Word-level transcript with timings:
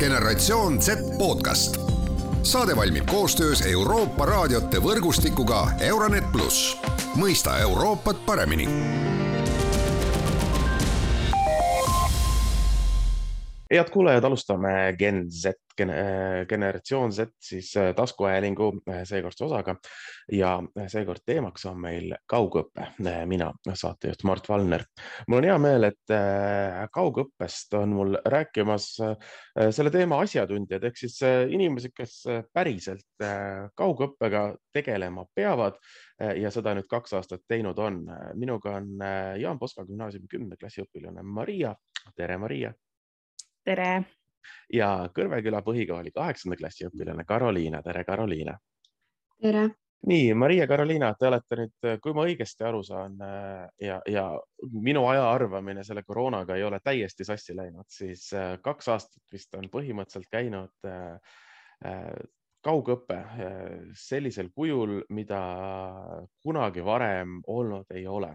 generatsioon 0.00 0.82
Z 0.82 0.90
podcast. 1.18 1.76
saade 2.42 2.76
valmib 2.76 3.06
koostöös 3.06 3.66
Euroopa 3.66 4.26
raadiote 4.26 4.80
võrgustikuga 4.80 5.66
Euronet 5.80 6.24
pluss, 6.32 6.76
mõista 7.20 7.58
Euroopat 7.60 8.26
paremini 8.26 8.68
head 13.70 13.90
kuulajad, 13.92 14.24
alustame 14.24 14.94
Gen 14.98 15.30
Z, 15.30 15.52
generatsioon 16.48 17.12
Z 17.12 17.30
siis 17.40 17.76
äh, 17.76 17.94
taskuhäälingu 17.94 18.72
äh, 18.88 19.02
seekordse 19.04 19.44
osaga 19.44 19.76
ja 20.32 20.56
äh, 20.78 20.88
seekord 20.88 21.22
teemaks 21.26 21.64
on 21.66 21.80
meil 21.80 22.14
kaugõpe. 22.26 22.88
mina, 23.26 23.50
saatejuht 23.74 24.24
Mart 24.24 24.48
Valner. 24.48 24.84
mul 25.28 25.38
on 25.38 25.44
hea 25.44 25.58
meel, 25.58 25.84
et 25.84 26.14
kaugõppest 26.92 27.74
on 27.78 27.94
mul 27.94 28.18
rääkimas 28.24 28.88
selle 29.70 29.90
teema 29.90 30.20
asjatundjad 30.24 30.84
ehk 30.84 30.96
siis 30.98 31.18
inimesed, 31.22 31.94
kes 31.96 32.22
päriselt 32.52 33.24
kaugõppega 33.76 34.44
tegelema 34.72 35.24
peavad 35.34 35.78
ja 36.18 36.50
seda 36.50 36.74
nüüd 36.76 36.88
kaks 36.90 37.14
aastat 37.18 37.46
teinud 37.48 37.78
on. 37.78 38.04
minuga 38.34 38.76
on 38.80 38.92
Jaan 39.40 39.58
Poska 39.58 39.84
gümnaasiumi 39.88 40.28
kümnenda 40.28 40.60
klassi 40.60 40.84
õpilane 40.84 41.22
Maria. 41.22 41.74
tere, 42.16 42.38
Maria 42.38 42.74
tere! 43.64 44.19
Ja 44.72 45.10
Kõrveküla 45.14 45.62
põhikooli 45.66 46.12
kaheksanda 46.14 46.58
klassi 46.60 46.88
õpilane 46.88 47.24
Karoliina, 47.28 47.82
tere, 47.82 48.04
Karoliina! 48.04 48.56
tere! 49.40 49.68
nii, 50.06 50.34
Maria 50.34 50.66
Karoliina, 50.66 51.12
te 51.18 51.28
olete 51.28 51.58
nüüd, 51.60 51.88
kui 52.00 52.14
ma 52.16 52.24
õigesti 52.28 52.64
aru 52.64 52.80
saan 52.86 53.18
äh, 53.24 53.66
ja, 53.84 54.00
ja 54.08 54.24
minu 54.72 55.04
aja 55.10 55.26
arvamine 55.32 55.84
selle 55.84 56.02
koroonaga 56.06 56.56
ei 56.56 56.64
ole 56.64 56.80
täiesti 56.84 57.26
sassi 57.28 57.56
läinud, 57.56 57.88
siis 57.92 58.30
äh, 58.36 58.54
kaks 58.64 58.88
aastat 58.94 59.32
vist 59.32 59.54
on 59.58 59.68
põhimõtteliselt 59.72 60.30
käinud 60.32 60.88
äh, 60.88 61.40
kaugõpe 62.60 63.16
sellisel 63.96 64.50
kujul, 64.52 64.98
mida 65.16 65.40
kunagi 66.44 66.82
varem 66.84 67.38
olnud 67.48 67.88
ei 67.96 68.02
ole 68.04 68.34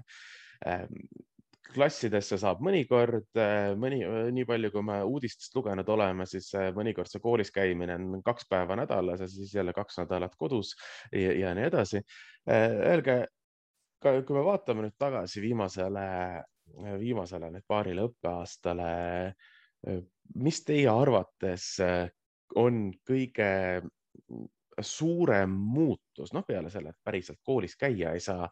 klassidesse 1.75 2.37
saab 2.39 2.61
mõnikord, 2.65 3.27
äh, 3.39 3.73
mõni, 3.79 4.01
äh, 4.05 4.29
nii 4.35 4.47
palju, 4.47 4.71
kui 4.73 4.83
me 4.85 4.99
uudistest 5.07 5.55
lugenud 5.57 5.89
oleme, 5.91 6.27
siis 6.29 6.47
äh, 6.57 6.69
mõnikord 6.75 7.11
see 7.11 7.23
koolis 7.23 7.51
käimine 7.55 7.97
on 7.99 8.21
kaks 8.25 8.47
päeva 8.51 8.77
nädalas 8.79 9.23
ja 9.23 9.29
siis 9.31 9.53
jälle 9.55 9.73
kaks 9.75 9.99
nädalat 10.03 10.35
kodus 10.39 10.75
ja, 11.11 11.33
ja 11.35 11.53
nii 11.57 11.67
edasi. 11.69 12.01
Öelge, 12.45 13.17
kui 14.01 14.35
me 14.37 14.43
vaatame 14.45 14.85
nüüd 14.85 14.95
tagasi 15.01 15.41
viimasele, 15.41 16.07
viimasele 17.01 17.49
nüüd 17.55 17.65
paarile 17.67 18.05
õppeaastale, 18.05 18.89
mis 20.45 20.61
teie 20.67 20.91
arvates 20.91 21.71
on 22.61 22.91
kõige 23.07 23.49
suurem 24.81 25.49
muutus, 25.49 26.33
noh, 26.35 26.45
peale 26.45 26.69
selle, 26.69 26.93
et 26.93 27.01
päriselt 27.03 27.41
koolis 27.43 27.73
käia 27.79 28.13
ei 28.13 28.21
saa, 28.21 28.45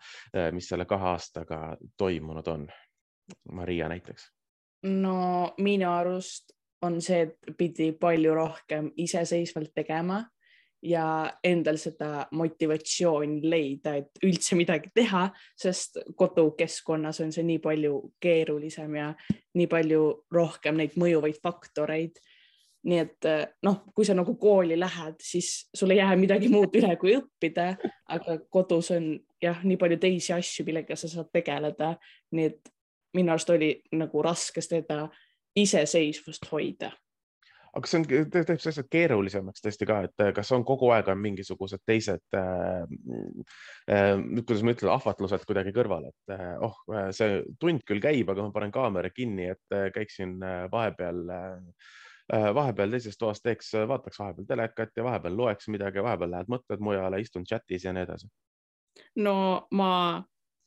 mis 0.55 0.71
selle 0.71 0.87
kahe 0.89 1.11
aastaga 1.13 1.61
toimunud 1.99 2.49
on? 2.55 2.65
Maria 3.51 3.89
näiteks? 3.89 4.31
no 4.83 5.53
minu 5.63 5.89
arust 5.89 6.53
on 6.83 6.99
see, 7.01 7.21
et 7.23 7.55
pidi 7.57 7.91
palju 7.95 8.33
rohkem 8.35 8.91
iseseisvalt 8.99 9.71
tegema 9.75 10.19
ja 10.83 11.31
endal 11.43 11.77
seda 11.79 12.25
motivatsiooni 12.35 13.39
leida, 13.47 13.95
et 13.95 14.19
üldse 14.25 14.57
midagi 14.59 14.91
teha, 14.95 15.29
sest 15.59 16.01
kodukeskkonnas 16.19 17.21
on 17.23 17.31
see 17.31 17.45
nii 17.47 17.61
palju 17.63 17.95
keerulisem 18.21 18.97
ja 18.99 19.09
nii 19.55 19.69
palju 19.71 20.03
rohkem 20.35 20.81
neid 20.81 20.99
mõjuvaid 20.99 21.39
faktoreid. 21.43 22.19
nii 22.83 22.97
et 22.99 23.25
noh, 23.63 23.77
kui 23.95 24.03
sa 24.03 24.11
nagu 24.11 24.33
kooli 24.35 24.75
lähed, 24.75 25.15
siis 25.23 25.69
sul 25.71 25.93
ei 25.95 26.01
jää 26.01 26.17
midagi 26.19 26.49
muud 26.51 26.73
üle, 26.75 26.97
kui 26.99 27.13
õppida, 27.15 27.69
aga 28.11 28.35
kodus 28.51 28.91
on 28.91 29.05
jah, 29.41 29.61
nii 29.63 29.77
palju 29.79 29.97
teisi 30.03 30.33
asju, 30.35 30.65
millega 30.67 30.97
sa 30.99 31.07
saad 31.07 31.29
tegeleda, 31.31 31.93
nii 32.35 32.49
et 32.49 32.73
minu 33.13 33.33
arust 33.33 33.49
oli 33.53 33.75
nagu 33.97 34.21
raske 34.25 34.61
seda 34.61 35.07
iseseisvust 35.55 36.49
hoida. 36.51 36.91
aga 37.73 37.89
see 37.89 37.97
on, 37.97 38.03
teeb 38.29 38.59
see 38.61 38.69
asja 38.69 38.83
keerulisemaks 38.85 39.63
tõesti 39.65 39.87
ka, 39.89 39.95
et 40.05 40.23
kas 40.37 40.51
on 40.53 40.61
kogu 40.65 40.91
aeg 40.93 41.07
on 41.09 41.17
mingisugused 41.21 41.81
teised 41.89 42.37
äh,, 42.37 42.83
äh, 43.89 44.11
kuidas 44.43 44.61
ma 44.61 44.75
ütlen, 44.75 44.91
ahvatlused 44.93 45.45
kuidagi 45.49 45.73
kõrval, 45.73 46.05
et 46.11 46.35
äh, 46.35 46.51
oh, 46.61 46.77
see 47.17 47.41
tund 47.61 47.81
küll 47.89 48.03
käib, 48.03 48.29
aga 48.29 48.45
ma 48.45 48.53
panen 48.53 48.73
kaamera 48.73 49.09
kinni, 49.09 49.49
et 49.55 49.73
äh, 49.77 49.87
käiksin 49.95 50.37
äh, 50.45 50.67
vahepeal 50.73 51.23
äh, 51.33 51.89
vahepeal 52.31 52.93
teises 52.93 53.17
toas 53.17 53.41
teeks, 53.41 53.73
vaataks 53.89 54.21
vahepeal 54.21 54.45
telekat 54.47 54.93
ja 54.97 55.03
vahepeal 55.03 55.35
loeks 55.37 55.67
midagi, 55.73 56.03
vahepeal 56.05 56.31
lähed 56.31 56.53
mõtted 56.53 56.79
mujale, 56.83 57.19
istun 57.25 57.45
chatis 57.49 57.89
ja 57.89 57.93
nii 57.93 58.05
edasi. 58.05 58.29
no 59.25 59.35
ma 59.71 59.89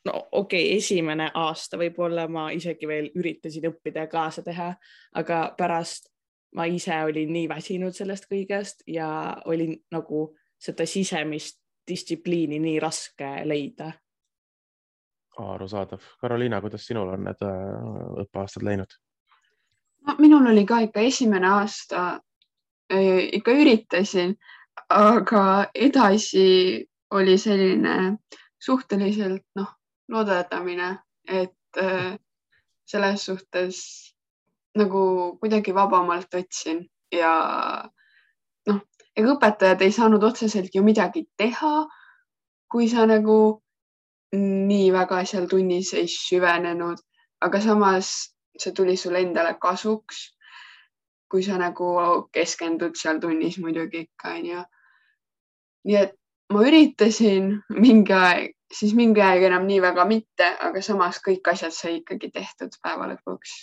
no 0.07 0.15
okei 0.33 0.67
okay,, 0.67 0.79
esimene 0.79 1.31
aasta 1.35 1.79
võib-olla 1.81 2.27
ma 2.31 2.49
isegi 2.55 2.89
veel 2.89 3.11
üritasin 3.15 3.69
õppida 3.71 4.07
ja 4.07 4.11
kaasa 4.13 4.45
teha, 4.47 4.71
aga 5.19 5.41
pärast 5.59 6.11
ma 6.57 6.67
ise 6.71 6.97
olin 7.05 7.33
nii 7.33 7.49
väsinud 7.51 7.95
sellest 7.97 8.29
kõigest 8.31 8.85
ja 8.91 9.09
olin 9.45 9.77
nagu 9.93 10.29
seda 10.59 10.87
sisemist 10.89 11.61
distsipliini 11.87 12.59
nii 12.59 12.81
raske 12.81 13.29
leida. 13.45 13.93
arusaadav. 15.39 16.01
Karoliina, 16.21 16.61
kuidas 16.61 16.87
sinul 16.87 17.13
on 17.13 17.27
need 17.29 17.43
äh, 17.45 18.23
õppeaastad 18.25 18.65
läinud? 18.65 18.97
no 20.07 20.15
minul 20.19 20.47
oli 20.53 20.65
ka 20.67 20.81
ikka 20.87 21.01
esimene 21.01 21.51
aasta, 21.51 22.21
äh, 22.93 23.27
ikka 23.33 23.53
üritasin, 23.53 24.37
aga 24.89 25.67
edasi 25.75 26.87
oli 27.11 27.39
selline 27.39 28.17
suhteliselt 28.59 29.45
noh, 29.55 29.75
looderdamine, 30.09 30.99
et 31.27 31.83
äh, 31.83 32.17
selles 32.87 33.25
suhtes 33.27 33.79
nagu 34.77 35.03
kuidagi 35.41 35.75
vabamalt 35.75 36.33
võtsin 36.35 36.85
ja 37.13 37.33
noh, 38.69 38.81
ega 39.17 39.35
õpetajad 39.35 39.83
ei 39.83 39.95
saanud 39.95 40.25
otseselt 40.25 40.75
ju 40.75 40.85
midagi 40.87 41.27
teha, 41.41 41.87
kui 42.71 42.89
sa 42.91 43.07
nagu 43.09 43.39
nii 44.37 44.91
väga 44.93 45.23
seal 45.25 45.47
tunnis 45.51 45.93
ei 45.95 46.09
süvenenud, 46.11 47.01
aga 47.41 47.61
samas 47.63 48.13
see 48.59 48.73
tuli 48.73 48.97
sulle 48.97 49.23
endale 49.25 49.57
kasuks. 49.61 50.33
kui 51.27 51.43
sa 51.43 51.57
nagu 51.59 51.87
keskendud 52.31 52.95
seal 52.95 53.19
tunnis 53.19 53.57
muidugi 53.59 54.05
ikka 54.05 54.35
onju. 54.39 54.61
nii 55.85 55.97
et 55.97 56.13
ma 56.55 56.63
üritasin 56.63 57.49
mingi 57.69 58.13
aeg 58.13 58.56
siis 58.73 58.95
mingi 58.99 59.23
aeg 59.23 59.47
enam 59.49 59.67
nii 59.69 59.81
väga 59.85 60.05
mitte, 60.09 60.49
aga 60.69 60.83
samas 60.85 61.21
kõik 61.25 61.49
asjad 61.53 61.75
sai 61.75 62.01
ikkagi 62.01 62.31
tehtud 62.35 62.77
päeva 62.83 63.09
lõpuks 63.13 63.57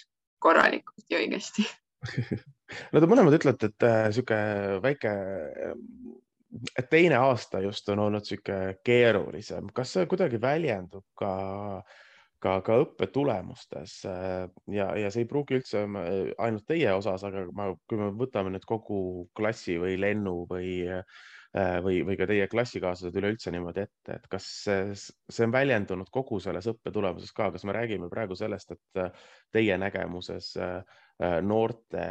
korralikult 0.44 1.06
ja 1.10 1.22
õigesti. 1.24 1.68
No 2.90 2.98
te 2.98 3.06
mõlemad 3.06 3.36
ütlete, 3.36 3.68
et 3.70 3.84
äh, 3.86 4.80
väike, 4.82 5.10
et 6.80 6.88
teine 6.90 7.20
aasta 7.22 7.60
just 7.62 7.92
on 7.94 8.00
olnud 8.02 8.24
niisugune 8.24 8.80
keerulisem, 8.88 9.68
kas 9.78 9.92
see 9.94 10.08
kuidagi 10.10 10.40
väljendub 10.42 11.06
ka 11.20 11.34
ka, 12.42 12.56
ka 12.66 12.80
õppetulemustes 12.82 14.00
äh, 14.10 14.48
ja, 14.74 14.88
ja 14.98 15.12
see 15.14 15.22
ei 15.28 15.30
pruugi 15.30 15.60
üldse 15.60 15.84
ainult 15.86 16.66
teie 16.66 16.90
osas, 16.98 17.28
aga 17.30 17.46
ma, 17.54 17.70
kui 17.86 18.02
me 18.02 18.10
võtame 18.18 18.56
nüüd 18.56 18.66
kogu 18.68 18.98
klassi 19.38 19.78
või 19.84 20.00
lennu 20.02 20.40
või 20.50 20.74
äh, 20.98 21.06
Äh, 21.06 21.33
või, 21.54 22.00
või 22.02 22.16
ka 22.18 22.26
teie 22.30 22.48
klassikaaslased 22.50 23.18
üleüldse 23.20 23.52
niimoodi 23.54 23.84
ette, 23.84 24.16
et 24.16 24.24
kas 24.32 24.48
see 24.66 25.46
on 25.46 25.54
väljendunud 25.54 26.10
kogu 26.14 26.40
selles 26.42 26.66
õppetulemuses 26.72 27.34
ka, 27.36 27.52
kas 27.54 27.66
me 27.70 27.76
räägime 27.76 28.10
praegu 28.10 28.38
sellest, 28.38 28.74
et 28.74 29.02
äh, 29.02 29.28
teie 29.54 29.78
nägemuses 29.78 30.54
äh, 30.58 30.80
noorte, 31.46 32.08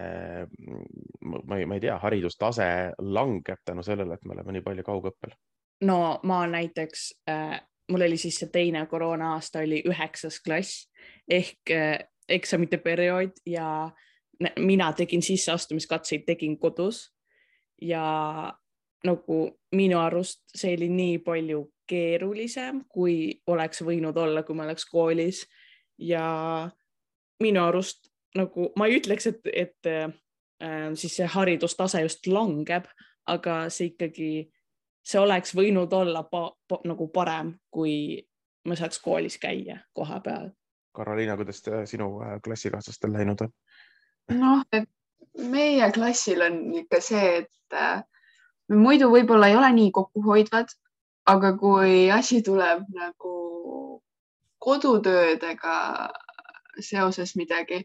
ma 1.26 1.58
ei, 1.58 1.66
ma 1.66 1.74
ei 1.74 1.82
tea, 1.82 1.96
haridustase 1.98 2.68
langeb 3.02 3.64
tänu 3.66 3.82
sellele, 3.82 4.14
et 4.14 4.24
me 4.24 4.36
oleme 4.36 4.56
nii 4.56 4.64
palju 4.68 4.86
kaugõppel? 4.86 5.34
no 5.82 5.98
ma 6.22 6.44
näiteks 6.46 7.08
äh,, 7.30 7.58
mul 7.90 8.06
oli 8.06 8.16
siis 8.16 8.38
see 8.38 8.50
teine 8.54 8.84
koroona 8.86 9.32
aasta 9.34 9.64
oli 9.66 9.82
üheksas 9.90 10.38
klass 10.44 10.86
ehk 11.26 11.74
äh, 11.74 11.98
eksamite 12.28 12.78
periood 12.78 13.42
ja 13.46 13.90
mina 14.58 14.92
tegin 14.96 15.22
sisseastumiskatseid, 15.22 16.24
tegin 16.26 16.58
kodus 16.58 17.08
ja 17.82 18.54
nagu 19.06 19.38
minu 19.74 19.98
arust 19.98 20.42
see 20.54 20.76
oli 20.76 20.88
nii 20.88 21.18
palju 21.24 21.64
keerulisem, 21.88 22.84
kui 22.88 23.42
oleks 23.50 23.82
võinud 23.84 24.16
olla, 24.16 24.42
kui 24.46 24.56
ma 24.56 24.64
oleks 24.68 24.86
koolis 24.88 25.42
ja 25.98 26.24
minu 27.42 27.64
arust 27.64 28.12
nagu 28.38 28.70
ma 28.78 28.88
ei 28.88 28.98
ütleks, 29.00 29.28
et, 29.28 29.40
et 29.52 29.90
äh, 29.90 30.08
siis 30.94 31.16
see 31.18 31.28
haridustase 31.28 32.02
just 32.04 32.26
langeb, 32.30 32.86
aga 33.28 33.66
see 33.70 33.92
ikkagi, 33.92 34.30
see 35.04 35.20
oleks 35.20 35.54
võinud 35.58 35.92
olla 35.96 36.24
pa, 36.30 36.46
pa, 36.68 36.80
nagu 36.88 37.08
parem, 37.14 37.54
kui 37.70 38.22
ma 38.68 38.78
saaks 38.78 39.02
koolis 39.02 39.38
käia 39.42 39.82
koha 39.94 40.20
peal. 40.24 40.50
Karoliina, 40.96 41.36
kuidas 41.40 41.62
sinu 41.90 42.14
äh, 42.22 42.38
klassikaaslastel 42.44 43.12
läinud 43.12 43.46
on? 43.46 43.52
noh, 44.38 44.62
meie 45.50 45.88
klassil 45.92 46.44
on 46.46 46.58
ikka 46.78 47.00
see, 47.04 47.42
et 47.42 47.76
äh, 47.76 48.04
muidu 48.72 49.10
võib-olla 49.12 49.48
ei 49.50 49.56
ole 49.56 49.70
nii 49.76 49.90
kokkuhoidvad, 49.94 50.72
aga 51.32 51.52
kui 51.58 52.10
asi 52.10 52.42
tuleb 52.42 52.84
nagu 52.96 53.32
kodutöödega 54.62 55.76
seoses 56.80 57.36
midagi, 57.36 57.82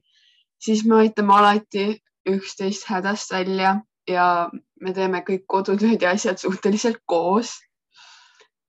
siis 0.62 0.86
me 0.86 1.02
aitame 1.04 1.34
alati 1.34 1.88
üksteist 2.30 2.88
hädast 2.90 3.32
välja 3.34 3.78
ja 4.08 4.50
me 4.82 4.94
teeme 4.94 5.24
kõik 5.28 5.46
kodutööd 5.48 6.02
ja 6.02 6.14
asjad 6.16 6.40
suhteliselt 6.40 7.02
koos 7.06 7.58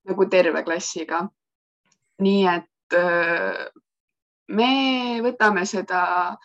nagu 0.09 0.26
terve 0.31 0.62
klassiga. 0.65 1.29
nii 2.19 2.47
et 2.50 2.94
äh, 2.99 3.69
me 4.49 4.70
võtame 5.23 5.62
seda 5.67 6.37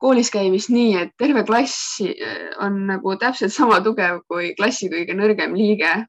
koolis 0.00 0.30
käimist 0.32 0.70
nii, 0.72 0.94
et 1.02 1.12
terve 1.20 1.42
klass 1.48 2.00
äh, 2.04 2.48
on 2.64 2.86
nagu 2.88 3.16
täpselt 3.20 3.52
sama 3.54 3.80
tugev 3.84 4.22
kui 4.30 4.54
klassi 4.58 4.88
kõige 4.92 5.16
nõrgem 5.16 5.56
liige. 5.58 6.06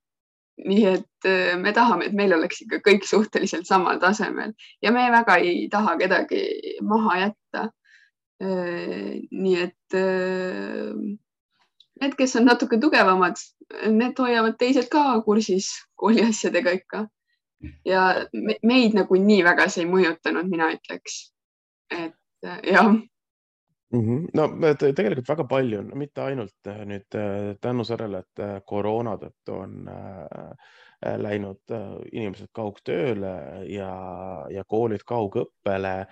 nii 0.61 0.85
et 0.85 1.25
äh, 1.25 1.55
me 1.57 1.71
tahame, 1.73 2.05
et 2.05 2.13
meil 2.13 2.33
oleks 2.35 2.61
ikka 2.61 2.81
kõik 2.85 3.05
suhteliselt 3.07 3.65
samal 3.65 3.99
tasemel 3.99 4.51
ja 4.83 4.91
me 4.91 5.07
väga 5.11 5.39
ei 5.41 5.67
taha 5.71 5.97
kedagi 5.97 6.43
maha 6.81 7.19
jätta. 7.25 7.69
nii 8.41 9.57
et 9.61 9.97
need, 12.01 12.15
kes 12.17 12.35
on 12.39 12.47
natuke 12.49 12.79
tugevamad, 12.81 13.37
need 13.85 14.17
hoiavad 14.17 14.57
teised 14.57 14.89
ka 14.89 15.21
kursis 15.25 15.67
kooli 15.95 16.23
asjadega 16.25 16.73
ikka. 16.79 17.07
ja 17.85 18.25
meid 18.63 18.95
nagu 18.97 19.15
nii 19.15 19.43
väga 19.45 19.67
see 19.69 19.83
ei 19.85 19.91
mõjutanud, 19.91 20.49
mina 20.49 20.71
ütleks. 20.73 21.21
et 21.93 22.17
jah 22.65 22.95
-hmm. 23.91 24.27
no 24.33 24.73
tegelikult 24.73 25.29
väga 25.29 25.47
palju, 25.47 25.81
mitte 25.95 26.21
ainult 26.23 26.67
äh, 26.67 26.83
nüüd 26.85 27.17
äh, 27.19 27.55
tänu 27.61 27.83
sellele, 27.87 28.23
et 28.23 28.43
äh, 28.43 28.59
koroona 28.65 29.17
tõttu 29.21 29.57
on 29.63 29.89
läinud 31.01 31.71
inimesed 32.13 32.51
kaugtööle 32.53 33.31
ja, 33.65 33.93
ja 34.53 34.63
koolid 34.69 35.01
kaugõppele. 35.01 36.05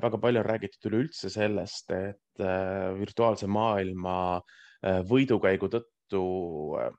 väga 0.00 0.18
palju 0.22 0.40
on 0.40 0.46
räägitud 0.46 0.86
üleüldse 0.88 1.28
sellest, 1.28 1.90
et 1.92 2.44
virtuaalse 2.96 3.46
maailma 3.46 4.40
Äh, 4.84 5.00
võidukäigu 5.08 5.70
tõttu 5.72 6.22
äh, 6.76 6.90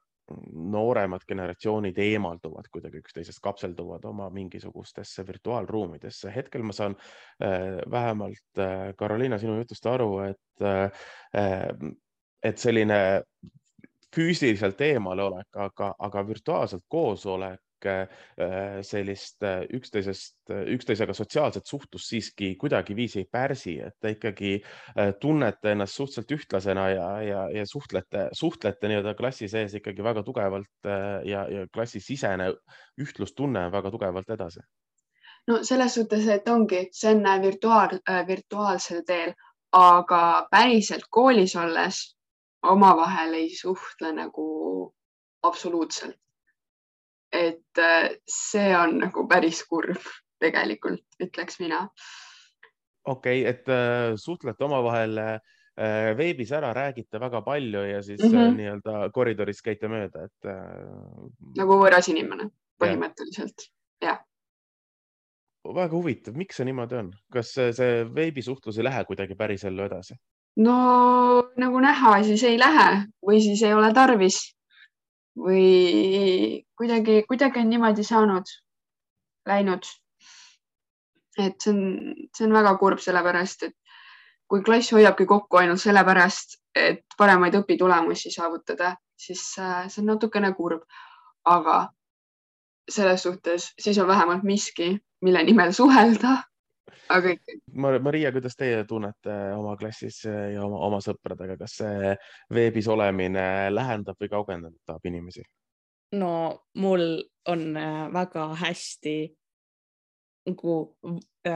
nooremad 0.54 1.26
generatsioonid 1.28 1.98
eemalduvad 2.02 2.70
kuidagi 2.72 3.02
üksteisest, 3.04 3.40
kapselduvad 3.44 4.06
oma 4.10 4.30
mingisugustesse 4.34 5.28
virtuaalruumidesse. 5.28 6.34
hetkel 6.36 6.64
ma 6.64 6.74
saan 6.74 6.96
äh, 7.44 7.82
vähemalt, 7.92 8.64
Karoliina, 8.98 9.38
sinu 9.38 9.58
jutust 9.58 9.86
aru, 9.86 10.20
et, 10.30 10.66
et 12.44 12.58
selline 12.58 13.00
füüsiliselt 14.16 14.82
eemalolek, 14.82 15.50
aga, 15.60 15.94
aga 16.00 16.28
virtuaalselt 16.28 16.86
koosolek 16.88 17.60
Äh, 17.60 17.65
sellist 18.86 19.44
äh, 19.44 19.64
üksteisest, 19.74 20.38
äh, 20.50 20.64
üksteisega 20.76 21.14
sotsiaalset 21.14 21.66
suhtlust 21.66 22.10
siiski 22.10 22.56
kuidagiviisi 22.62 23.20
ei 23.24 23.28
pärsi, 23.32 23.76
et 23.82 23.94
te 24.02 24.14
ikkagi 24.16 24.54
tunnete 25.22 25.72
ennast 25.72 25.98
suhteliselt 26.00 26.32
ühtlasena 26.38 26.88
ja, 26.90 27.10
ja, 27.22 27.44
ja 27.54 27.66
suhtlete, 27.68 28.30
suhtlete 28.34 28.90
nii-öelda 28.90 29.14
klassi 29.20 29.50
sees 29.52 29.76
ikkagi 29.78 30.04
väga 30.04 30.24
tugevalt 30.24 30.90
ja, 31.26 31.46
ja 31.52 31.68
klassisisene 31.74 32.52
ühtlustunne 33.02 33.68
on 33.68 33.72
väga 33.76 33.92
tugevalt 33.92 34.30
edasi. 34.30 34.64
No 35.48 35.62
selles 35.64 35.94
suhtes, 35.94 36.26
et 36.28 36.48
ongi, 36.50 36.88
see 36.96 37.14
on 37.14 37.42
virtuaal, 37.42 38.00
virtuaalsel 38.28 39.04
teel, 39.06 39.36
aga 39.78 40.48
päriselt 40.52 41.06
koolis 41.12 41.56
olles 41.60 42.02
omavahel 42.66 43.34
ei 43.34 43.50
suhtle 43.54 44.12
nagu 44.16 44.46
absoluutselt 45.46 46.18
et 47.36 47.82
äh, 47.82 48.10
see 48.30 48.72
on 48.78 49.00
nagu 49.04 49.26
päris 49.30 49.64
kurb 49.70 50.02
tegelikult, 50.42 51.06
ütleks 51.22 51.60
mina. 51.62 51.86
okei 53.06 53.42
okay,, 53.42 53.50
et 53.52 53.70
äh, 53.72 54.16
suhtlete 54.20 54.66
omavahel 54.66 55.18
äh, 55.22 55.40
veebis 56.18 56.52
ära, 56.56 56.74
räägite 56.76 57.20
väga 57.22 57.42
palju 57.46 57.84
ja 57.84 58.04
siis 58.04 58.24
mm 58.24 58.38
-hmm. 58.38 58.56
nii-öelda 58.60 59.10
koridoris 59.14 59.62
käite 59.62 59.88
mööda, 59.92 60.26
et 60.30 60.50
äh.... 60.50 61.28
nagu 61.58 61.82
võõras 61.82 62.10
inimene 62.12 62.50
põhimõtteliselt, 62.82 63.70
jah 64.04 64.24
väga 65.74 65.96
huvitav, 65.96 66.36
miks 66.38 66.60
see 66.60 66.66
niimoodi 66.68 66.96
on, 67.00 67.12
kas 67.34 67.56
see 67.56 68.04
veebisuhtlus 68.16 68.78
ei 68.78 68.84
lähe 68.86 69.04
kuidagi 69.06 69.36
pärisellu 69.36 69.86
edasi? 69.88 70.16
no 70.56 70.76
nagu 71.58 71.80
näha, 71.84 72.24
siis 72.24 72.44
ei 72.44 72.60
lähe 72.60 73.06
või 73.26 73.42
siis 73.44 73.64
ei 73.64 73.74
ole 73.74 73.92
tarvis 73.94 74.55
või 75.38 76.66
kuidagi, 76.78 77.24
kuidagi 77.28 77.60
on 77.60 77.70
niimoodi 77.70 78.04
saanud, 78.04 78.52
läinud. 79.48 79.88
et 81.38 81.60
see 81.60 81.72
on, 81.74 81.82
see 82.36 82.46
on 82.48 82.54
väga 82.56 82.78
kurb, 82.80 83.02
sellepärast 83.04 83.66
et 83.68 83.76
kui 84.48 84.62
klass 84.64 84.94
hoiabki 84.96 85.26
kokku 85.26 85.58
ainult 85.60 85.82
sellepärast, 85.82 86.60
et 86.76 87.04
paremaid 87.18 87.58
õpitulemusi 87.60 88.32
saavutada, 88.32 88.94
siis 89.20 89.44
äh, 89.60 89.90
see 89.90 90.02
on 90.04 90.14
natukene 90.14 90.54
kurb. 90.56 90.86
aga 91.46 91.90
selles 92.90 93.24
suhtes 93.24 93.68
siis 93.80 93.98
on 94.02 94.08
vähemalt 94.08 94.44
miski, 94.44 94.98
mille 95.22 95.44
nimel 95.44 95.74
suhelda 95.74 96.38
aga 97.10 97.36
ikkagi. 97.36 97.60
Maria, 97.76 98.32
kuidas 98.36 98.58
teie 98.58 98.84
tunnete 98.88 99.36
oma 99.58 99.76
klassis 99.78 100.24
ja 100.26 100.64
oma, 100.66 100.80
oma 100.88 101.02
sõpradega, 101.04 101.58
kas 101.60 101.78
see 101.82 102.16
veebis 102.54 102.90
olemine 102.92 103.70
lähendab 103.74 104.20
või 104.22 104.32
kaugendab 104.32 105.08
inimesi? 105.12 105.46
no 106.16 106.62
mul 106.80 107.02
on 107.50 107.64
äh, 107.78 108.06
väga 108.14 108.46
hästi 108.62 109.16
nagu 110.46 110.76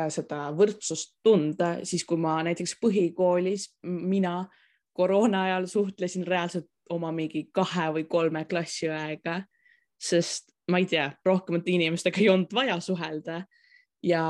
seda 0.10 0.50
võrdsust 0.58 1.20
tunda, 1.26 1.78
siis 1.86 2.04
kui 2.08 2.18
ma 2.22 2.40
näiteks 2.46 2.76
põhikoolis, 2.82 3.70
mina 3.86 4.44
koroona 4.98 5.46
ajal 5.48 5.68
suhtlesin 5.70 6.26
reaalselt 6.28 6.70
oma 6.90 7.12
mingi 7.14 7.46
kahe 7.54 7.90
või 7.96 8.08
kolme 8.10 8.44
klassiõega, 8.50 9.44
sest 10.02 10.50
ma 10.72 10.82
ei 10.82 10.88
tea, 10.90 11.10
rohkemate 11.26 11.72
inimestega 11.72 12.22
ei 12.22 12.30
olnud 12.34 12.54
vaja 12.54 12.80
suhelda 12.82 13.44
ja 14.06 14.24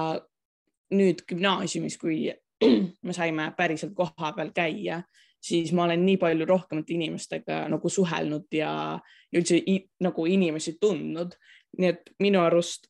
nüüd 0.95 1.24
gümnaasiumis, 1.27 1.97
kui 1.97 2.31
me 3.07 3.13
saime 3.13 3.51
päriselt 3.57 3.94
kohapeal 3.95 4.51
käia, 4.56 5.01
siis 5.41 5.71
ma 5.74 5.86
olen 5.86 6.06
nii 6.06 6.18
palju 6.18 6.45
rohkemate 6.45 6.94
inimestega 6.94 7.62
nagu 7.72 7.89
suhelnud 7.89 8.48
ja, 8.51 9.00
ja 9.31 9.41
üldse 9.41 9.62
nagu 10.03 10.25
inimesi 10.25 10.77
tundnud. 10.81 11.36
nii 11.77 11.89
et 11.89 12.10
minu 12.19 12.41
arust 12.41 12.89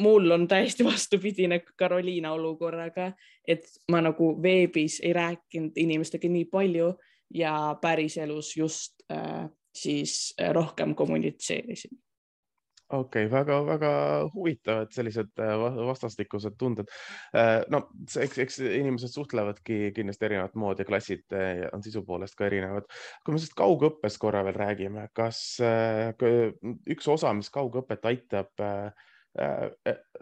mul 0.00 0.30
on 0.30 0.48
täiesti 0.48 0.84
vastupidine 0.92 1.60
Karoliina 1.76 2.32
olukorraga, 2.32 3.12
et 3.48 3.66
ma 3.90 4.00
nagu 4.00 4.34
veebis 4.42 5.00
ei 5.00 5.12
rääkinud 5.12 5.76
inimestega 5.76 6.28
nii 6.28 6.44
palju 6.44 6.92
ja 7.34 7.76
päriselus 7.80 8.56
just 8.56 9.02
äh, 9.12 9.48
siis 9.74 10.34
äh, 10.40 10.52
rohkem 10.52 10.94
kommunitseerisin 10.94 11.98
okei 12.90 13.26
okay,, 13.26 13.30
väga-väga 13.32 13.92
huvitavad 14.34 14.92
sellised 14.94 15.32
äh, 15.42 15.54
vastastikused 15.88 16.56
tunded. 16.60 16.90
Äh, 17.36 17.60
no 17.72 17.84
eks, 18.00 18.38
eks 18.46 18.60
inimesed 18.66 19.14
suhtlevadki 19.14 19.92
kindlasti 19.96 20.28
erinevat 20.30 20.56
moodi, 20.58 20.86
klassid 20.88 21.26
äh, 21.36 21.66
on 21.74 21.84
sisu 21.86 22.04
poolest 22.06 22.38
ka 22.38 22.48
erinevad. 22.50 22.88
kui 23.24 23.34
me 23.34 23.40
sellest 23.40 23.58
kaugõppest 23.58 24.20
korra 24.22 24.42
veel 24.46 24.58
räägime, 24.58 25.08
kas 25.16 25.40
üks 26.90 27.08
osa, 27.10 27.32
mis 27.36 27.50
kaugõpet 27.52 28.06
aitab 28.10 28.50
Äh, 28.60 28.92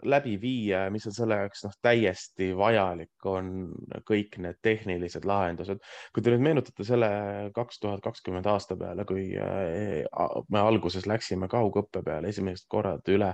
läbi 0.05 0.35
viia, 0.41 0.83
mis 0.93 1.07
on 1.09 1.15
selle 1.15 1.39
jaoks 1.39 1.63
noh, 1.65 1.71
täiesti 1.81 2.51
vajalik, 2.57 3.15
on 3.25 3.71
kõik 4.05 4.37
need 4.43 4.59
tehnilised 4.61 5.25
lahendused. 5.25 5.81
kui 6.13 6.23
te 6.23 6.29
nüüd 6.29 6.43
meenutate 6.45 6.85
selle 6.85 7.09
kaks 7.55 7.81
tuhat 7.81 8.03
kakskümmend 8.05 8.45
aasta 8.45 8.77
peale, 8.77 9.05
kui 9.09 9.31
äh, 9.33 10.05
me 10.53 10.61
alguses 10.61 11.09
läksime 11.09 11.49
kaugõppe 11.49 12.03
peale 12.05 12.29
esimesed 12.29 12.69
korrad 12.69 13.09
üle, 13.09 13.33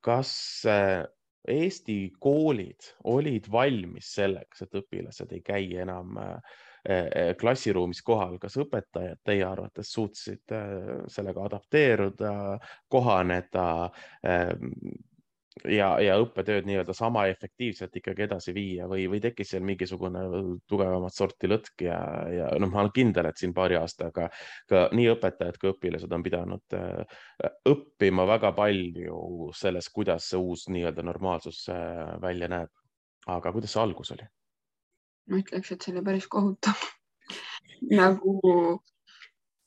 kas 0.00 0.32
Eesti 1.48 2.12
koolid 2.22 2.92
olid 3.10 3.48
valmis 3.50 4.12
selleks, 4.14 4.62
et 4.62 4.76
õpilased 4.78 5.32
ei 5.34 5.42
käi 5.42 5.64
enam 5.82 6.18
äh, 6.22 6.60
klassiruumis 7.38 8.02
kohal, 8.02 8.38
kas 8.42 8.56
õpetajad 8.58 9.20
teie 9.24 9.44
arvates 9.46 9.92
suutsid 9.94 10.54
eh, 10.56 11.04
sellega 11.12 11.44
adapteeruda, 11.46 12.34
kohaneda 12.90 13.66
ja, 15.68 15.88
ja 16.00 16.16
õppetööd 16.22 16.66
nii-öelda 16.66 16.94
sama 16.96 17.26
efektiivselt 17.30 17.94
ikkagi 18.00 18.26
edasi 18.26 18.54
viia 18.56 18.88
või, 18.90 19.04
või 19.10 19.20
tekkis 19.22 19.52
seal 19.52 19.64
mingisugune 19.66 20.24
tugevamat 20.70 21.14
sorti 21.14 21.50
lõtk 21.50 21.86
ja, 21.86 21.98
ja 22.32 22.50
noh, 22.58 22.72
ma 22.72 22.82
olen 22.82 22.94
kindel, 22.96 23.28
et 23.30 23.40
siin 23.40 23.54
paari 23.56 23.78
aastaga 23.78 24.28
ka 24.70 24.84
nii 24.96 25.08
õpetajad 25.14 25.58
kui 25.60 25.72
õpilased 25.74 26.12
on 26.12 26.26
pidanud 26.26 26.78
õppima 27.68 28.26
väga 28.34 28.52
palju 28.56 29.52
selles, 29.56 29.90
kuidas 29.94 30.30
see 30.32 30.40
uus 30.40 30.68
nii-öelda 30.72 31.04
normaalsus 31.06 31.66
välja 32.22 32.50
näeb. 32.50 32.70
aga 33.30 33.52
kuidas 33.54 33.76
see 33.76 33.82
algus 33.82 34.16
oli? 34.16 34.26
Ma 35.30 35.38
ütleks, 35.42 35.72
et 35.72 35.84
see 35.84 35.94
oli 35.94 36.04
päris 36.04 36.26
kohutav. 36.30 36.82
Nagu 38.00 38.34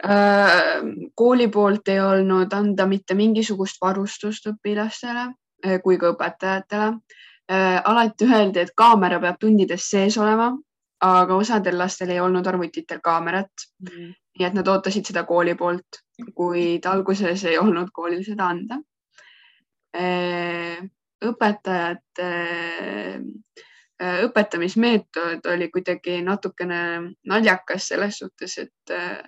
äh, 0.04 0.82
kooli 1.16 1.48
poolt 1.52 1.88
ei 1.92 2.02
olnud 2.04 2.54
anda 2.54 2.88
mitte 2.90 3.18
mingisugust 3.18 3.82
varustust 3.82 4.50
õpilastele 4.52 5.28
äh, 5.30 5.80
kui 5.84 6.00
ka 6.02 6.14
õpetajatele. 6.16 6.92
Äh,. 7.46 7.78
alati 7.86 8.26
öeldi, 8.26 8.64
et 8.64 8.72
kaamera 8.74 9.20
peab 9.22 9.36
tundides 9.38 9.84
sees 9.92 10.16
olema, 10.18 10.48
aga 11.06 11.36
osadel 11.38 11.78
lastel 11.78 12.10
ei 12.10 12.20
olnud 12.20 12.48
arvutitel 12.48 13.04
kaamerat. 13.06 13.68
Mm.. 13.86 14.14
nii 14.36 14.48
et 14.48 14.56
nad 14.58 14.68
ootasid 14.68 15.06
seda 15.08 15.22
kooli 15.24 15.54
poolt, 15.56 16.02
kuid 16.36 16.84
alguses 16.92 17.44
ei 17.48 17.60
olnud 17.62 17.94
koolil 17.94 18.24
seda 18.26 18.50
anda. 18.52 18.80
Äh, 19.96 20.82
õpetajate 21.24 22.26
äh, 22.26 23.22
õpetamismeetod 24.02 25.46
oli 25.54 25.70
kuidagi 25.72 26.20
natukene 26.24 26.80
naljakas 27.32 27.90
selles 27.94 28.20
suhtes, 28.20 28.58
et 28.58 28.92
äh, 28.92 29.20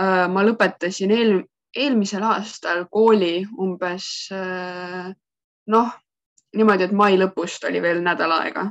äh, 0.00 0.24
ma 0.28 0.44
lõpetasin 0.44 1.12
eel, 1.14 1.38
eelmisel 1.74 2.22
aastal 2.22 2.84
kooli 2.90 3.46
umbes 3.58 4.28
noh, 4.30 5.94
niimoodi, 6.54 6.86
et 6.86 6.92
mai 6.94 7.16
lõpust 7.18 7.64
oli 7.66 7.80
veel 7.82 8.02
nädal 8.04 8.30
aega. 8.36 8.68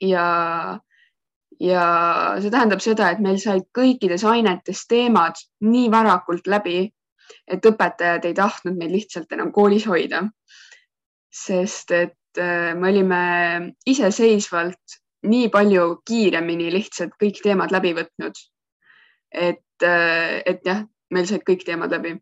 ja, 0.00 0.28
ja 1.60 1.84
see 2.40 2.50
tähendab 2.54 2.80
seda, 2.80 3.10
et 3.10 3.20
meil 3.20 3.36
said 3.42 3.66
kõikides 3.74 4.24
ainetes 4.24 4.86
teemad 4.88 5.36
nii 5.60 5.90
varakult 5.90 6.46
läbi, 6.46 6.86
et 7.44 7.66
õpetajad 7.66 8.24
ei 8.24 8.34
tahtnud 8.34 8.78
meid 8.78 8.94
lihtsalt 8.94 9.32
enam 9.34 9.52
koolis 9.52 9.84
hoida 9.90 10.22
sest 11.30 11.92
et 11.92 12.17
äh, 12.38 12.74
me 12.76 12.90
olime 12.90 13.22
iseseisvalt 13.86 14.98
nii 15.26 15.48
palju 15.50 16.02
kiiremini 16.06 16.70
lihtsalt 16.72 17.16
kõik 17.22 17.40
teemad 17.42 17.72
läbi 17.74 17.94
võtnud. 17.96 18.38
et, 19.32 19.82
äh, 19.84 20.42
et 20.46 20.60
jah, 20.64 20.84
meil 21.10 21.26
said 21.26 21.42
kõik 21.44 21.64
teemad 21.64 21.92
läbi 21.92 22.14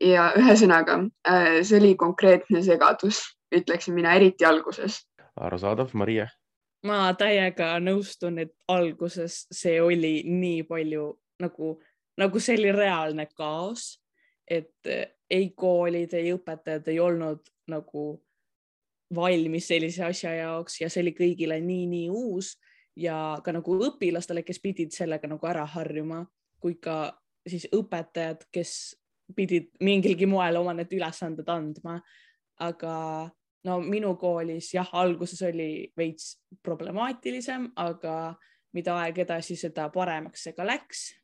ja 0.00 0.32
ühesõnaga, 0.38 1.00
äh, 1.26 1.62
see 1.62 1.80
oli 1.80 1.94
konkreetne 1.96 2.62
segadus, 2.62 3.22
ütleksin 3.54 3.94
mina, 3.94 4.14
eriti 4.14 4.44
alguses. 4.44 5.06
arusaadav, 5.36 5.94
Maria? 5.94 6.28
ma 6.86 7.12
täiega 7.18 7.78
nõustun, 7.82 8.38
et 8.38 8.54
alguses 8.68 9.46
see 9.50 9.80
oli 9.82 10.22
nii 10.26 10.62
palju 10.62 11.10
nagu, 11.42 11.80
nagu 12.16 12.40
see 12.40 12.56
oli 12.58 12.72
reaalne 12.72 13.26
kaos, 13.34 13.98
et 14.46 14.86
ei 15.30 15.50
koolid, 15.50 16.14
ei 16.14 16.32
õpetajad 16.32 16.88
ei 16.88 17.00
olnud 17.00 17.40
nagu 17.68 18.04
valmis 19.14 19.68
sellise 19.68 20.04
asja 20.04 20.34
jaoks 20.34 20.80
ja 20.82 20.90
see 20.92 21.02
oli 21.04 21.14
kõigile 21.16 21.58
nii-nii 21.64 22.08
uus 22.12 22.54
ja 22.98 23.38
ka 23.44 23.54
nagu 23.54 23.78
õpilastele, 23.88 24.42
kes 24.44 24.60
pidid 24.60 24.92
sellega 24.92 25.30
nagu 25.30 25.46
ära 25.48 25.64
harjuma, 25.68 26.24
kui 26.60 26.76
ka 26.82 27.14
siis 27.48 27.68
õpetajad, 27.72 28.44
kes 28.52 28.72
pidid 29.36 29.70
mingilgi 29.84 30.26
moel 30.28 30.58
oma 30.60 30.74
need 30.76 30.92
ülesanded 30.96 31.48
andma. 31.52 32.00
aga 32.58 33.30
no 33.64 33.80
minu 33.80 34.16
koolis 34.18 34.72
jah, 34.74 34.88
alguses 34.92 35.42
oli 35.46 35.92
veits 35.96 36.40
problemaatilisem, 36.62 37.68
aga 37.76 38.34
mida 38.74 38.96
aeg 38.98 39.18
edasi, 39.22 39.56
seda 39.56 39.88
paremaks 39.94 40.42
see 40.42 40.52
ka 40.52 40.66
läks. 40.66 41.14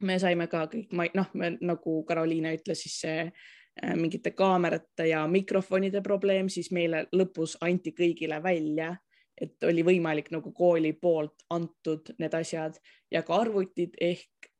me 0.00 0.18
saime 0.18 0.46
ka 0.46 0.66
kõik, 0.68 0.92
noh, 1.14 1.30
nagu 1.60 2.04
Karoliina 2.04 2.52
ütles, 2.52 2.82
siis 2.82 3.00
see 3.00 3.30
Äh, 3.30 3.63
mingite 3.82 4.30
kaamerate 4.30 5.08
ja 5.08 5.26
mikrofonide 5.26 6.00
probleem, 6.02 6.48
siis 6.48 6.70
meile 6.70 7.06
lõpus 7.12 7.56
anti 7.60 7.90
kõigile 7.96 8.38
välja, 8.42 8.92
et 9.40 9.64
oli 9.66 9.82
võimalik 9.82 10.30
nagu 10.30 10.52
kooli 10.54 10.92
poolt 10.92 11.46
antud 11.50 12.12
need 12.18 12.34
asjad 12.38 12.78
ja 13.10 13.24
ka 13.26 13.40
arvutid 13.42 13.96
ehk 14.00 14.50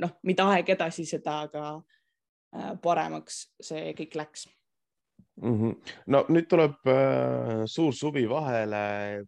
noh, 0.00 0.16
mida 0.24 0.48
aeg 0.54 0.70
edasi, 0.74 1.04
seda 1.06 1.42
ka 1.52 1.64
äh, 1.76 2.72
paremaks 2.82 3.42
see 3.60 3.92
kõik 3.98 4.16
läks 4.22 4.46
mm. 5.42 5.60
-hmm. 5.60 5.92
no 6.06 6.24
nüüd 6.32 6.48
tuleb 6.48 6.88
äh, 6.88 7.66
suur 7.66 7.92
suvi 7.92 8.24
vahele, 8.28 9.26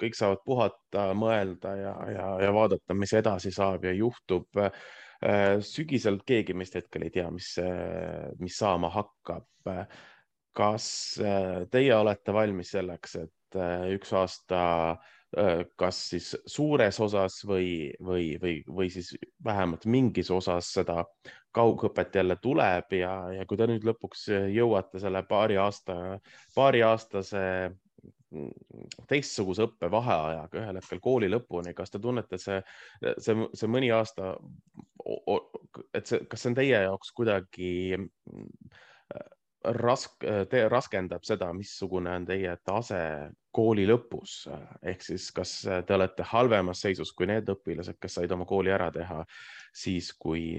kõik 0.00 0.16
saavad 0.16 0.42
puhata, 0.44 1.12
mõelda 1.14 1.76
ja, 1.76 1.94
ja, 2.16 2.26
ja 2.46 2.52
vaadata, 2.56 2.94
mis 2.94 3.12
edasi 3.12 3.52
saab 3.52 3.84
ja 3.84 3.92
juhtub 3.92 4.48
äh, 4.56 4.72
Äh, 4.72 5.01
sügisel 5.62 6.18
keegi 6.26 6.54
meist 6.58 6.74
hetkel 6.78 7.06
ei 7.06 7.12
tea, 7.14 7.28
mis, 7.30 7.54
äh, 7.62 8.30
mis 8.42 8.58
saama 8.58 8.90
hakkab. 8.92 9.48
kas 10.52 10.86
äh, 11.22 11.62
teie 11.72 11.94
olete 11.96 12.32
valmis 12.34 12.74
selleks, 12.74 13.16
et 13.16 13.58
üks 13.92 14.12
aasta 14.12 14.62
kas 15.80 15.98
siis 16.10 16.26
suures 16.44 16.98
osas 17.00 17.38
või, 17.48 17.88
või, 18.04 18.34
või, 18.40 18.58
või 18.68 18.90
siis 18.92 19.14
vähemalt 19.44 19.86
mingis 19.88 20.28
osas 20.30 20.68
seda 20.74 21.06
kaugõpet 21.56 22.18
jälle 22.20 22.36
tuleb 22.36 22.92
ja, 22.98 23.14
ja 23.32 23.46
kui 23.48 23.56
te 23.56 23.68
nüüd 23.70 23.86
lõpuks 23.88 24.26
jõuate 24.52 25.00
selle 25.00 25.22
paari 25.28 25.56
aasta, 25.56 26.18
paari 26.54 26.82
aastase 26.84 27.40
teistsuguse 29.10 29.66
õppevaheajaga 29.66 30.60
ühel 30.60 30.78
hetkel 30.80 31.00
kooli 31.04 31.28
lõpuni, 31.32 31.74
kas 31.76 31.92
te 31.92 32.00
tunnete 32.02 32.38
see, 32.40 32.60
see, 33.18 33.48
see 33.54 33.70
mõni 33.70 33.92
aasta, 33.94 34.34
et 35.92 36.08
see, 36.08 36.22
kas 36.30 36.44
see 36.44 36.52
on 36.52 36.58
teie 36.58 36.82
jaoks 36.86 37.12
kuidagi 37.16 37.72
rask-, 39.64 40.26
te 40.50 40.64
raskendab 40.68 41.24
seda, 41.26 41.52
missugune 41.56 42.16
on 42.16 42.26
teie 42.26 42.54
tase 42.64 43.02
kooli 43.52 43.84
lõpus, 43.88 44.46
ehk 44.82 45.04
siis 45.04 45.28
kas 45.36 45.54
te 45.86 45.94
olete 45.94 46.24
halvemas 46.32 46.82
seisus 46.86 47.12
kui 47.16 47.28
need 47.28 47.48
õpilased, 47.52 47.98
kes 48.00 48.18
said 48.18 48.32
oma 48.32 48.48
kooli 48.48 48.72
ära 48.72 48.90
teha 48.94 49.22
siis, 49.72 50.12
kui 50.18 50.56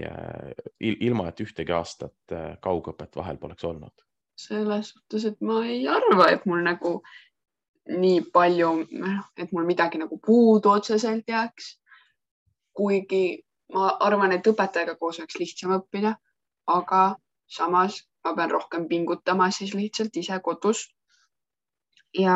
ilma, 0.80 1.28
et 1.30 1.44
ühtegi 1.44 1.74
aastat 1.74 2.38
kaugõpet 2.62 3.16
vahel 3.18 3.40
poleks 3.42 3.66
olnud? 3.70 4.04
selles 4.34 4.88
suhtes, 4.90 5.24
et 5.28 5.42
ma 5.46 5.60
ei 5.62 5.84
arva, 5.86 6.24
et 6.34 6.42
mul 6.50 6.64
nagu 6.66 6.96
nii 7.88 8.20
palju, 8.32 8.70
noh, 8.90 9.24
et 9.36 9.52
mul 9.52 9.66
midagi 9.68 10.00
nagu 10.00 10.18
puudu 10.18 10.70
otseselt 10.70 11.28
jääks. 11.28 11.78
kuigi 12.74 13.44
ma 13.72 13.92
arvan, 14.00 14.32
et 14.32 14.46
õpetajaga 14.46 14.96
koos 14.98 15.20
oleks 15.20 15.36
lihtsam 15.38 15.76
õppida, 15.76 16.16
aga 16.66 17.02
samas 17.46 18.00
ma 18.24 18.32
pean 18.34 18.50
rohkem 18.50 18.88
pingutama 18.88 19.50
siis 19.50 19.74
lihtsalt 19.74 20.16
ise 20.16 20.40
kodus. 20.42 20.88
ja 22.18 22.34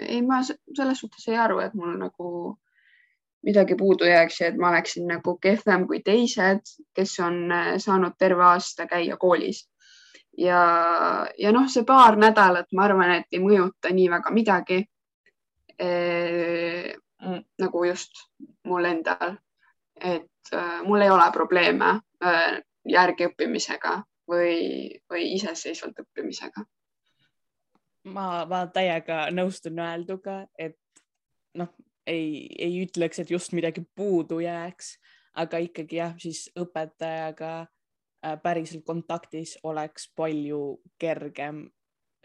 ei, 0.00 0.22
ma 0.22 0.42
selles 0.42 0.98
suhtes 0.98 1.28
ei 1.28 1.36
arva, 1.36 1.64
et 1.64 1.74
mul 1.74 1.96
nagu 1.98 2.58
midagi 3.44 3.74
puudu 3.76 4.04
jääks 4.08 4.40
ja 4.40 4.48
et 4.48 4.56
ma 4.56 4.70
oleksin 4.70 5.06
nagu 5.06 5.36
kehvem 5.38 5.86
kui 5.86 6.00
teised, 6.00 6.62
kes 6.94 7.18
on 7.20 7.52
eh, 7.52 7.72
saanud 7.78 8.14
terve 8.18 8.44
aasta 8.44 8.86
käia 8.86 9.16
koolis 9.16 9.66
ja, 10.38 11.26
ja 11.38 11.52
noh, 11.52 11.68
see 11.70 11.84
paar 11.86 12.18
nädalat, 12.20 12.70
ma 12.72 12.84
arvan, 12.88 13.16
et 13.20 13.32
ei 13.32 13.42
mõjuta 13.42 13.92
nii 13.94 14.10
väga 14.10 14.34
midagi 14.34 14.82
e,. 15.78 15.88
nagu 17.58 17.84
just 17.86 18.26
mul 18.68 18.84
endal, 18.84 19.38
et 19.96 20.52
äh, 20.52 20.82
mul 20.84 21.00
ei 21.00 21.10
ole 21.10 21.24
probleeme 21.32 21.94
äh, 22.20 22.58
järgi 22.84 23.30
õppimisega 23.30 23.94
või, 24.28 24.90
või 25.10 25.30
iseseisvalt 25.38 26.02
õppimisega. 26.04 26.64
ma, 28.12 28.44
ma 28.44 28.66
täiega 28.66 29.30
nõustun 29.32 29.80
öelduga, 29.80 30.42
et 30.58 30.76
noh, 31.56 31.72
ei, 32.06 32.44
ei 32.58 32.82
ütleks, 32.84 33.22
et 33.22 33.30
just 33.30 33.54
midagi 33.56 33.84
puudu 33.96 34.42
jääks, 34.44 34.98
aga 35.40 35.58
ikkagi 35.64 35.96
jah, 35.96 36.12
siis 36.20 36.50
õpetajaga 36.60 37.64
päriselt 38.42 38.84
kontaktis 38.86 39.58
oleks 39.62 40.08
palju 40.16 40.60
kergem 40.98 41.64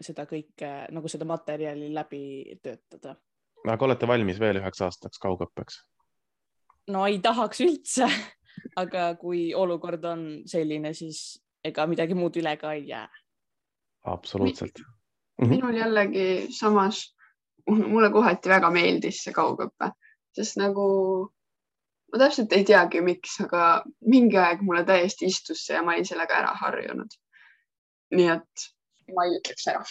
seda 0.00 0.24
kõike 0.28 0.70
nagu 0.94 1.08
seda 1.12 1.26
materjali 1.28 1.90
läbi 1.94 2.22
töötada. 2.62 3.16
aga 3.68 3.84
olete 3.84 4.08
valmis 4.08 4.40
veel 4.40 4.60
üheks 4.62 4.80
aastaks 4.86 5.20
kaugõppeks? 5.20 5.80
no 6.88 7.06
ei 7.06 7.18
tahaks 7.22 7.60
üldse, 7.64 8.08
aga 8.82 9.14
kui 9.20 9.50
olukord 9.54 10.04
on 10.04 10.24
selline, 10.46 10.94
siis 10.94 11.40
ega 11.64 11.86
midagi 11.86 12.16
muud 12.16 12.36
üle 12.40 12.56
ka 12.56 12.72
ei 12.72 12.88
jää. 12.88 13.08
absoluutselt. 14.04 14.82
Mhm. 15.40 15.50
minul 15.50 15.76
jällegi 15.76 16.52
samas, 16.52 17.14
mulle 17.68 18.10
kohati 18.12 18.48
väga 18.48 18.70
meeldis 18.70 19.22
see 19.24 19.36
kaugõpe, 19.36 19.92
sest 20.36 20.56
nagu 20.60 20.86
ma 22.12 22.18
täpselt 22.24 22.52
ei 22.56 22.64
teagi, 22.66 23.00
miks, 23.04 23.36
aga 23.44 23.64
mingi 24.14 24.38
aeg 24.40 24.62
mulle 24.66 24.84
täiesti 24.88 25.28
istus 25.30 25.64
see 25.66 25.76
ja 25.76 25.82
ma 25.86 25.94
olin 25.94 26.08
sellega 26.08 26.40
ära 26.42 26.54
harjunud. 26.62 27.18
nii 28.18 28.30
et 28.32 28.70
ma 29.14 29.26
ei 29.26 29.36
ütleks 29.38 29.68
ära. 29.70 29.84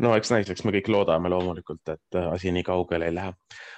No 0.00 0.14
eks 0.16 0.30
näis, 0.32 0.50
eks 0.50 0.64
me 0.64 0.72
kõik 0.74 0.88
loodame 0.92 1.30
loomulikult, 1.32 1.82
et 1.92 2.18
äh, 2.18 2.28
asi 2.32 2.52
nii 2.54 2.62
kaugele 2.66 3.08
ei 3.08 3.14
lähe. 3.14 3.32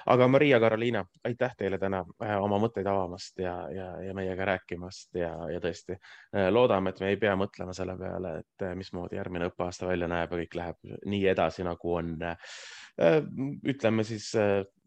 aga 0.06 0.28
Maria-Karoliina, 0.28 1.04
aitäh 1.24 1.54
teile 1.58 1.78
täna 1.78 2.02
äh, 2.22 2.36
oma 2.42 2.58
mõtteid 2.62 2.86
avamast 2.86 3.38
ja, 3.38 3.54
ja, 3.74 3.88
ja 4.02 4.14
meiega 4.14 4.44
rääkimast 4.52 5.18
ja, 5.18 5.32
ja 5.52 5.60
tõesti 5.60 5.96
äh, 5.96 6.48
loodame, 6.50 6.90
et 6.90 7.00
me 7.00 7.12
ei 7.12 7.18
pea 7.20 7.34
mõtlema 7.38 7.74
selle 7.76 7.96
peale, 7.98 8.36
et 8.42 8.66
mismoodi 8.78 9.18
järgmine 9.18 9.50
õppeaasta 9.50 9.88
välja 9.88 10.08
näeb 10.10 10.32
ja 10.32 10.40
kõik 10.44 10.58
läheb 10.60 10.96
nii 11.06 11.26
edasi, 11.34 11.66
nagu 11.66 11.94
on 11.98 12.16
ütleme 13.72 14.04
siis 14.04 14.32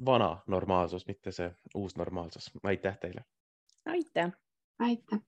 vana 0.06 0.30
normaalsus, 0.48 1.08
mitte 1.08 1.32
see 1.34 1.50
uus 1.76 1.98
normaalsus. 1.98 2.52
aitäh 2.64 2.98
teile. 3.02 3.26
aitäh. 3.86 4.32
aitäh. 4.80 5.20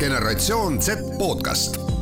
generatsioon 0.00 0.82
Z 0.82 1.18
podcast 1.18 2.01